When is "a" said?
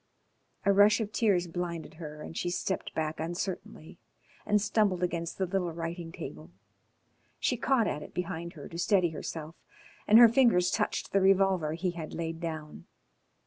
0.65-0.73